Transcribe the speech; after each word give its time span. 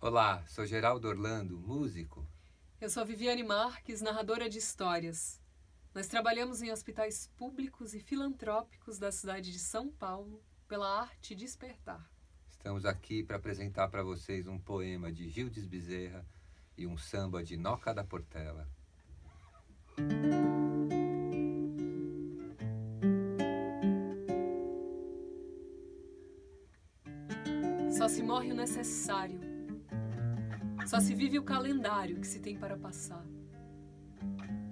Olá, 0.00 0.44
sou 0.46 0.64
Geraldo 0.64 1.08
Orlando, 1.08 1.58
músico. 1.58 2.24
Eu 2.80 2.88
sou 2.88 3.04
Viviane 3.04 3.42
Marques, 3.42 4.00
narradora 4.00 4.48
de 4.48 4.56
histórias. 4.56 5.42
Nós 5.92 6.06
trabalhamos 6.06 6.62
em 6.62 6.70
hospitais 6.70 7.26
públicos 7.36 7.94
e 7.94 7.98
filantrópicos 7.98 8.96
da 8.96 9.10
cidade 9.10 9.50
de 9.50 9.58
São 9.58 9.90
Paulo 9.90 10.40
pela 10.68 11.00
arte 11.00 11.34
despertar. 11.34 12.08
Estamos 12.48 12.86
aqui 12.86 13.24
para 13.24 13.38
apresentar 13.38 13.88
para 13.88 14.04
vocês 14.04 14.46
um 14.46 14.56
poema 14.56 15.10
de 15.10 15.28
Gildes 15.28 15.66
Bezerra 15.66 16.24
e 16.76 16.86
um 16.86 16.96
samba 16.96 17.42
de 17.42 17.56
Noca 17.56 17.92
da 17.92 18.04
Portela. 18.04 18.68
Só 27.90 28.06
se 28.06 28.22
morre 28.22 28.52
o 28.52 28.54
necessário. 28.54 29.47
Só 30.88 31.00
se 31.00 31.14
vive 31.14 31.38
o 31.38 31.42
calendário 31.42 32.18
que 32.18 32.26
se 32.26 32.40
tem 32.40 32.56
para 32.56 32.74
passar. 32.74 33.22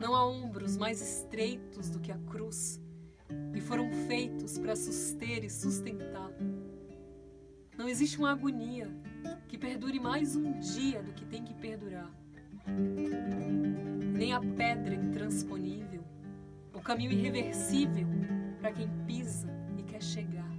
Não 0.01 0.17
há 0.17 0.27
ombros 0.27 0.75
mais 0.79 1.03
estreitos 1.03 1.91
do 1.91 2.01
que 2.01 2.11
a 2.11 2.17
cruz, 2.17 2.81
e 3.55 3.61
foram 3.61 3.93
feitos 4.09 4.59
para 4.59 4.75
suster 4.75 5.45
e 5.45 5.51
sustentar. 5.51 6.31
Não 7.77 7.87
existe 7.87 8.17
uma 8.17 8.33
agonia 8.33 8.91
que 9.47 9.59
perdure 9.59 10.01
mais 10.01 10.35
um 10.35 10.59
dia 10.59 11.03
do 11.03 11.13
que 11.13 11.27
tem 11.27 11.45
que 11.45 11.53
perdurar. 11.53 12.11
Nem 14.15 14.33
a 14.33 14.41
pedra 14.41 14.95
intransponível, 14.95 16.03
o 16.73 16.81
caminho 16.81 17.13
irreversível 17.13 18.09
para 18.59 18.73
quem 18.73 18.89
pisa 19.07 19.51
e 19.77 19.83
quer 19.83 20.03
chegar. 20.03 20.51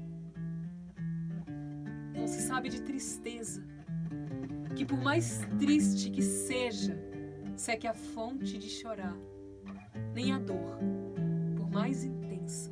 Não 2.15 2.27
se 2.27 2.41
sabe 2.41 2.69
de 2.69 2.79
tristeza, 2.83 3.65
que 4.77 4.85
por 4.85 5.01
mais 5.01 5.39
triste 5.57 6.11
que 6.11 6.21
seja, 6.21 6.95
seque 7.55 7.87
a 7.87 7.95
fonte 7.95 8.59
de 8.59 8.69
chorar, 8.69 9.17
nem 10.13 10.31
a 10.31 10.37
dor, 10.37 10.77
por 11.55 11.67
mais 11.71 12.03
intensa, 12.03 12.69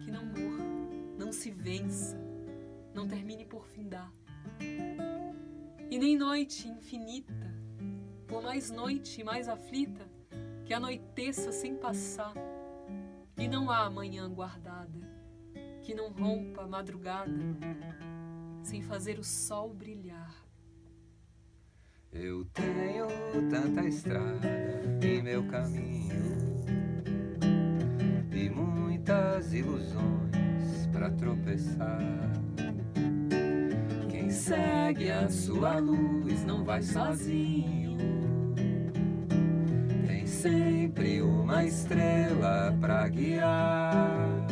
que 0.00 0.10
não 0.10 0.24
morra, 0.26 0.64
não 1.16 1.30
se 1.30 1.52
vença, 1.52 2.20
não 2.92 3.06
termine 3.06 3.44
por 3.44 3.64
findar. 3.64 4.12
E 5.88 5.96
nem 5.96 6.18
noite 6.18 6.66
infinita, 6.66 7.54
por 8.26 8.42
mais 8.42 8.72
noite 8.72 9.20
e 9.20 9.24
mais 9.24 9.48
aflita, 9.48 10.10
que 10.64 10.74
anoiteça 10.74 11.52
sem 11.52 11.76
passar, 11.76 12.34
e 13.38 13.46
não 13.46 13.70
há 13.70 13.88
manhã 13.88 14.28
guardada, 14.28 14.98
que 15.80 15.94
não 15.94 16.10
rompa 16.10 16.62
a 16.62 16.66
madrugada, 16.66 17.30
sem 18.64 18.82
fazer 18.82 19.20
o 19.20 19.24
sol 19.24 19.72
brilhar. 19.72 20.43
Eu 22.14 22.44
tenho 22.54 23.08
tanta 23.50 23.84
estrada 23.84 24.48
em 25.02 25.20
meu 25.20 25.42
caminho 25.48 26.14
e 28.32 28.48
muitas 28.48 29.52
ilusões 29.52 30.86
para 30.92 31.10
tropeçar. 31.10 32.30
Quem 34.08 34.30
segue 34.30 35.10
a 35.10 35.28
sua 35.28 35.80
luz 35.80 36.44
não 36.44 36.64
vai 36.64 36.82
sozinho. 36.82 37.98
Tem 40.06 40.24
sempre 40.24 41.20
uma 41.20 41.64
estrela 41.64 42.72
para 42.80 43.08
guiar. 43.08 44.46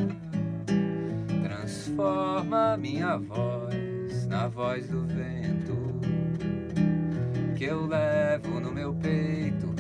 Transforma 1.45 2.77
minha 2.77 3.17
voz 3.19 4.27
na 4.27 4.49
voz 4.49 4.89
do 4.89 5.07
vento 5.07 5.92
que 7.63 7.67
eu 7.67 7.87
levo 7.87 8.59
no 8.59 8.73
meu 8.73 8.93
peito, 8.93 9.73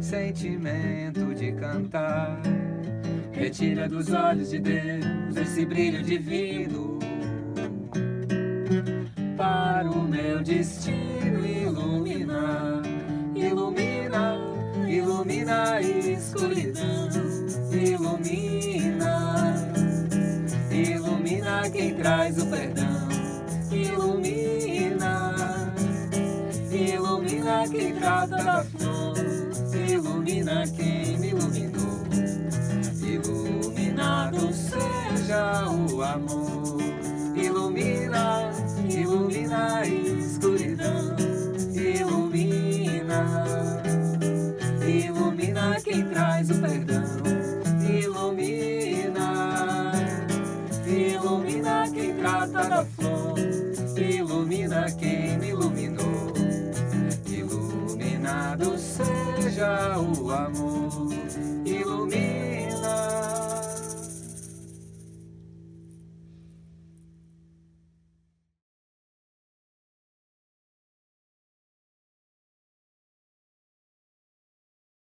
sentimento 0.00 1.34
de 1.34 1.52
cantar. 1.52 2.40
Retira 3.30 3.86
dos 3.86 4.10
olhos 4.10 4.48
de 4.48 4.58
Deus 4.58 5.36
esse 5.36 5.66
brilho 5.66 6.02
divino 6.02 6.98
para 9.36 9.90
o 9.90 10.08
meu 10.08 10.42
destino 10.42 11.44
iluminar. 11.44 12.80
Ilumina, 13.34 14.38
ilumina 14.88 15.72
a 15.72 15.82
escuridão, 15.82 17.10
ilumina, 17.70 19.52
ilumina 20.72 21.70
quem 21.70 21.94
traz 21.96 22.42
o 22.42 22.46
perdão, 22.46 22.85
quem 27.76 27.94
trata 27.94 28.36
da 28.36 28.64
flor, 28.64 29.14
ilumina 29.88 30.66
quem 30.68 31.18
me 31.18 31.28
iluminou, 31.28 32.06
iluminado 33.02 34.52
seja 34.52 35.68
o 35.68 36.02
amor, 36.02 36.78
ilumina, 37.36 38.50
ilumina 38.88 39.76
a 39.76 39.86
escuridão, 39.86 41.16
ilumina, 41.74 43.44
ilumina 44.86 45.76
quem 45.84 46.08
traz 46.08 46.50
o 46.50 46.54
perdão, 46.54 47.04
ilumina, 47.86 49.92
ilumina 50.86 51.90
quem 51.92 52.14
trata 52.14 52.68
da 52.68 52.84
flor, 52.84 53.38
ilumina 53.98 54.86
quem 54.98 55.15
seja 59.56 59.98
o 59.98 60.30
amor, 60.30 60.85